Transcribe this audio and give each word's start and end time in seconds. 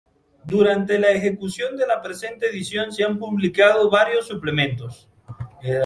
Durante 0.45 0.97
la 0.97 1.09
ejecución 1.11 1.77
de 1.77 1.85
la 1.85 2.01
presente 2.01 2.49
edición 2.49 2.91
se 2.91 3.03
han 3.03 3.19
publicado 3.19 3.87
varios 3.91 4.27
suplementos. 4.27 5.07